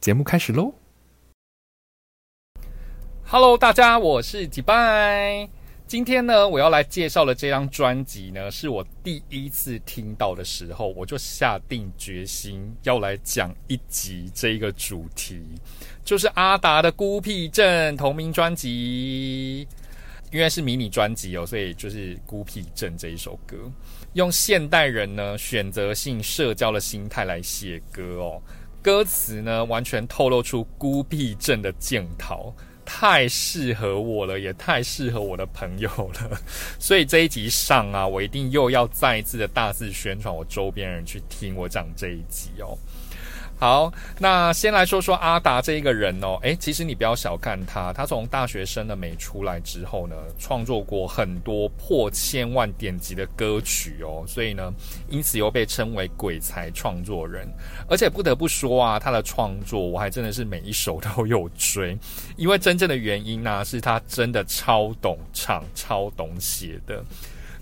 [0.00, 0.72] 节目开始喽
[3.26, 5.57] ！Hello，大家，我是吉拜。
[5.88, 15.40] 今天呢，我要来介绍的这张专辑呢，是我第一次听到的时候，我就下定决心要来讲一集这一个主题，
[16.04, 17.64] 就是阿达的《孤僻症》
[17.96, 19.66] 同名专辑。
[20.30, 23.56] 因为是迷你专辑哦，所以就是《孤僻症》这一首歌，
[24.12, 28.42] 用现代人呢选择性社交的心态来写歌哦。
[28.82, 32.54] 歌词呢，完全透露出孤僻症的检讨，
[32.90, 36.40] 太适合我了，也太适合我的朋友了。
[36.80, 42.78] 所以这一集上啊，我一定又要再一次的大肆宣传，我周边人去听我讲这一集哦。
[43.60, 54.72] 好，那先来说说阿达这一个人哦，诶，其实你不要小看他，他从大学生的美出来之后呢，创作过很多破千万点击的歌曲哦，所以呢，
[55.08, 57.48] 因此又被称为鬼才创作人。
[57.88, 61.98] 而且不得不说啊，他的创作我还真的是每一首都有追，
[62.36, 67.04] 因为真正的原因呢，是他真的超懂唱、超懂写的。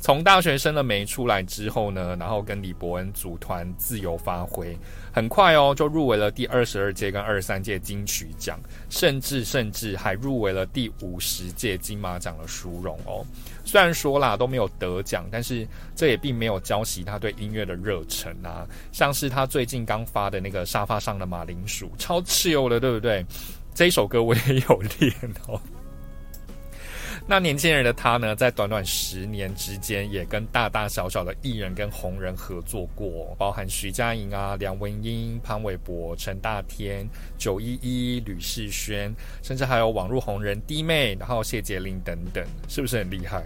[0.00, 4.76] 从大学生的美出来之后呢，然后跟李伯恩组团自由发挥，
[5.12, 13.24] 很快哦就入围了第二十二届跟二十三届金曲奖，甚至甚至还入围了第五十届金马奖的殊荣哦。
[13.64, 18.66] 虽然说啦都没有得奖，但是这也并没有浇熄他对音乐的热忱啊。
[18.92, 23.24] 像是他最近刚发的那个沙发上的马铃薯，超自由的，对不对？
[23.74, 25.12] 这首歌我也有练
[25.48, 25.60] 哦。
[27.28, 37.04] 那年轻人的他呢，在短短十年之间，也跟大大小小的艺人跟红人合作过，包含徐佳莹啊、梁文音、潘玮柏、陈大天、
[37.36, 39.12] 九一一、吕世轩，
[39.42, 43.44] 甚至还有网络红人弟妹，然后谢洁玲等等，是不是很厉害？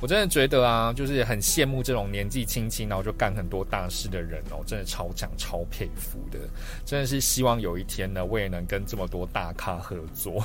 [0.00, 6.38] 我真的觉得啊，就是很羡慕这种年纪轻轻然后就干很多大事的人哦，真的超强超佩服的，
[6.84, 10.44] 真的是希望有一天呢，我也能跟这么多大咖合作，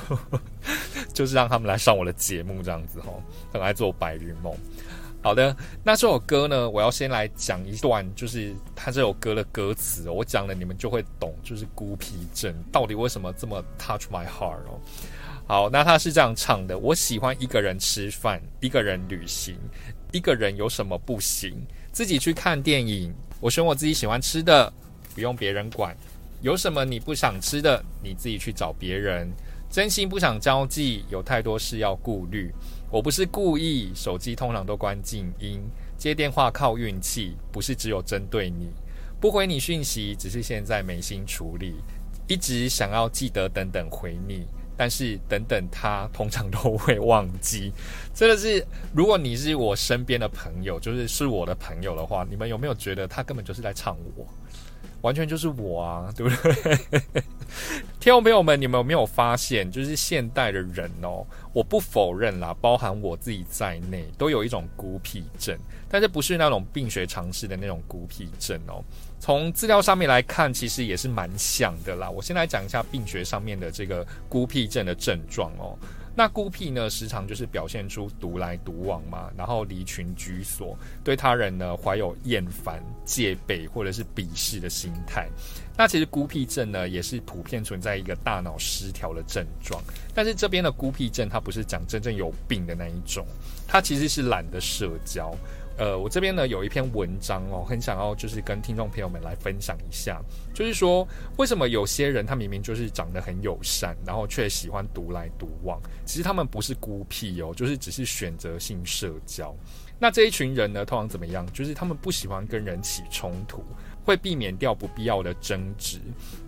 [1.20, 3.12] 就是让他们来上我的节目这样子哈，
[3.52, 4.56] 很爱做白日梦。
[5.20, 5.54] 好的，
[5.84, 14.80] 那这首歌呢，我要先来讲一段，就是他这首歌的歌词，我讲了你们就会懂，就是孤僻症到底为什么这么 touch my heart 哦。
[15.46, 19.54] 好，那他是这样唱的：我喜欢一个人吃饭，一个人旅行，
[20.12, 21.54] 一个人有什么不行？
[21.92, 24.72] 自己去看电影，我选我自己喜欢吃的，
[25.14, 25.94] 不用别人管。
[26.40, 29.30] 有什么你不想吃的，你自己去找别人。
[29.70, 32.52] 真心不想交际，有太多事要顾虑。
[32.90, 35.60] 我不是故意，手机通常都关静音，
[35.96, 38.68] 接电话靠运气，不是只有针对你。
[39.20, 41.76] 不回你讯息，只是现在没心处理。
[42.26, 44.44] 一直想要记得等等回你。
[44.76, 47.70] 但是等等，他通常都会忘记。
[48.14, 54.26] 真的是，如果你是我身边的朋友，就是是我的朋友的话，你们有没有觉得他根本就是在唱我？
[55.02, 57.00] 完全就是我啊，对不对？
[57.98, 65.58] 听众朋友们，你们有没有发现，就是现代的人哦，我不否认啦，包含我自己在内，都有一种孤僻症，
[65.88, 68.82] 但是不是那种病学常识的那种孤僻症哦。
[69.18, 72.08] 从资料上面来看，其实也是蛮像的啦。
[72.08, 75.76] 我先来讲一下病学上面的这个孤僻症的症状哦。
[76.14, 85.28] 那孤僻呢，时常就是表现出独来独往嘛，然后离群居所，对他人呢怀有厌烦、戒备或者是鄙视的心态。
[85.76, 89.82] 那其实孤僻症呢，也是普遍存在一个大脑失调的症状。
[90.14, 93.24] 但是这边的孤僻症，它不是讲真正有病的那一种，
[93.66, 95.34] 它其实是懒得社交。
[95.80, 100.20] 呃，我这边呢有一篇文章哦，很想要就是跟听众朋友们来分享一下，
[100.52, 101.08] 就是说
[101.38, 109.56] 为什么有些人他明明就是长得很友善，然后却喜欢独来独往，其实他们不是孤僻哦，就是只是选择性社交。
[109.98, 111.50] 那这一群人呢，通常怎么样？
[111.50, 113.64] 就是他们不喜欢跟人起冲突。
[114.10, 116.00] 会避免掉不必要的争执，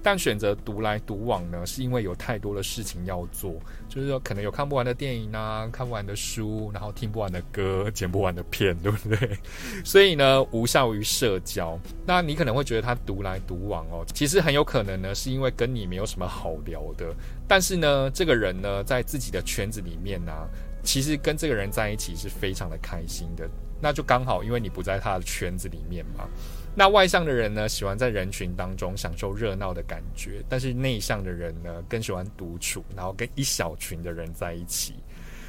[0.02, 3.54] 但选择独来独往呢，是因为有太多的事情要做，
[3.88, 9.38] 就是说可能有看不完的电影啊，看不完的书，然后听不完的歌，剪不完的片，对不对？
[9.84, 11.78] 所以呢，无效于社交。
[12.04, 17.14] 那你可能会觉得他独来独往哦，其实很有可能呢，是因为跟你没有什么好聊的。
[17.46, 20.32] 但是呢，这个人呢，在自己的圈子里面呢，
[20.82, 23.48] 其实跟这个人在一起是非常的开心的。
[23.80, 26.28] 那就刚好，因为你不在他的圈子里面嘛。
[26.74, 34.94] 那外向的人呢，喜欢在人群当中享受热闹的感觉；但是内向的人呢，更喜欢独处，然后跟一小群的人在一起。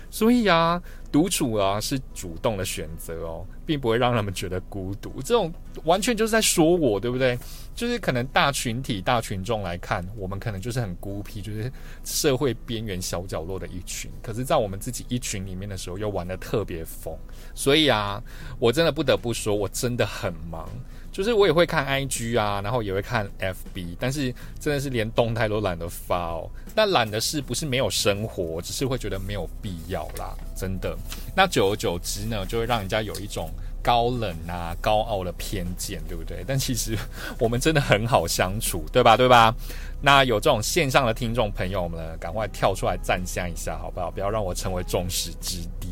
[0.09, 0.81] 所以啊，
[1.13, 3.45] 独处啊是主动的选择哦。
[3.65, 5.21] 并不会让他们觉得孤独。
[5.21, 5.49] 这种
[5.85, 7.39] 完全就是在说我，对不对？
[7.73, 11.71] 就是可能大群体、大群众来看，我们可能就是很孤僻，就是
[12.03, 14.11] 社会边缘小角落的一群。
[14.21, 17.17] 可是，在我们自己一群里面的时候，又玩的特别疯。
[17.55, 18.21] 所以啊，
[18.59, 20.69] 我真的不得不说，我真的很忙。
[21.11, 26.49] 就是我也会看 IG 啊，然后也会看 FB，但是真的是连动态都懒得发哦。
[26.75, 30.95] 那懒的是不是没有生活，只是会觉得没有必要啦，真的。
[31.35, 33.49] 那久而久之呢，就会让人家有一种。
[33.85, 36.41] 高冷啊，高傲的偏见，对不对？
[36.47, 36.97] 但其实
[37.37, 39.17] 我们真的很好相处，对吧？
[39.17, 39.53] 对吧？
[40.01, 44.09] 那有这种线上的听众朋友们，赶快跳出来赞香一下，好不好？
[44.09, 45.89] 不要让我成为众矢之的。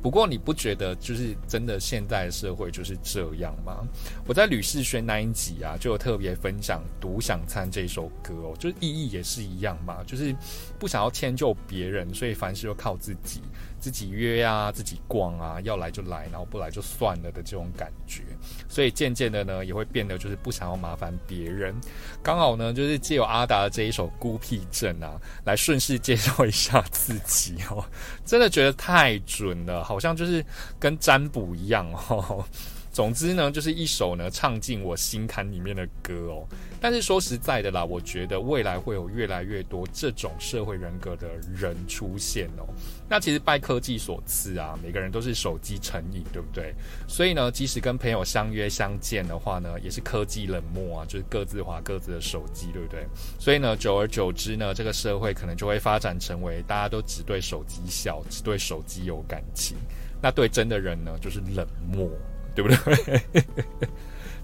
[0.00, 3.78] 不过你不觉得就是真的现在的社会就是这样吗？
[4.24, 10.32] 我在吕世轩那一集啊，就有特别分享《独享餐》这首歌哦，就是意义也是一样嘛，就是
[10.78, 13.40] 不想要迁就别人，所以凡事都靠自己。
[13.82, 18.22] 自己约啊，自己逛啊，要来就来，然后不来就算了的这种感觉，
[18.68, 21.74] 所以渐渐的呢，也会变得就是不想要麻烦别人。
[22.22, 27.84] 刚好呢，就是借由阿达的这一首《孤僻症》啊，来顺势介绍一下自己哦，
[28.24, 30.46] 真的觉得太准了，好像就是
[30.78, 32.44] 跟占卜一样哦。
[32.92, 36.46] 总之呢，就是一首呢唱进我心坎里面的歌哦。
[36.78, 42.66] 但是说实在的啦，我觉得未来会有越来越多这种社会人格的人出现哦。
[43.08, 46.74] 那其实拜科技所赐啊，每个人都是手机成瘾，对不对？
[47.08, 53.06] 所以呢，即使跟朋友相约相见的话呢，也是科技冷漠啊，就是各自划各自的手机，对不对？
[53.38, 59.76] 所以呢，久而久之呢，这个社会可能就会发展成为大家都只对手机笑，只对手机有感情，
[60.20, 62.10] 那对真的人呢，就是冷漠。
[62.54, 63.22] 对不对？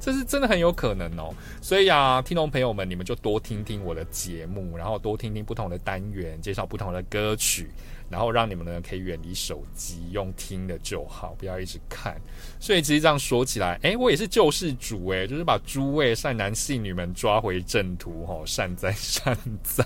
[0.00, 1.34] 这是真的很有可能哦。
[1.60, 7.68] 所以啊，听众朋友们，你们就多听听我的节目，然后多听听不同的单元，介绍不同的歌曲，
[8.08, 12.16] 然后让你们呢可以远离手机，用听的就好，不要一直看。
[12.60, 19.84] 所以其实这样说起来，诶，我也是救世主诶，就是把诸位善男信女们抓回正途，吼，善哉善哉。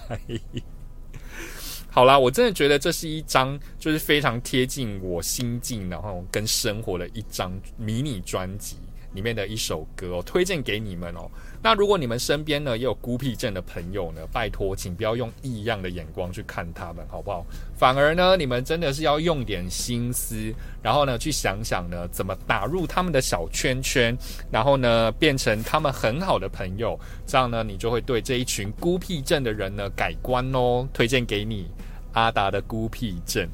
[1.94, 8.76] 好啦，我真的觉得这是一张就是非常贴近我心境，然后跟生活的一张迷你专辑。
[9.14, 11.30] 里面的一首歌，推荐给你们哦。
[11.62, 17.46] 那如果你们身边呢也有孤僻症的朋友呢，拜托，请不要用异样的眼光去看他们，好不好？
[17.76, 24.16] 反而呢，你们真的是要用点心思，然后呢去想想呢怎么打入他们的小圈圈，
[24.50, 30.88] 然后呢变成他们很好的朋友，这样呢你就会对这一群孤僻症的人呢改观哦。
[30.92, 31.68] 推荐给你。
[32.14, 33.48] 阿达的孤僻症，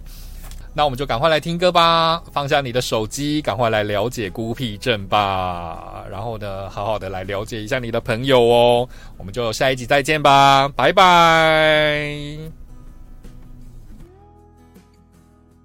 [0.75, 6.05] 那我们就赶快来听歌吧，放下你的手机，赶快来了解孤僻症吧。
[6.11, 8.89] 然后呢，好好的来了解一下你的朋友哦。
[9.17, 12.68] 我们就下一集再见吧，拜拜。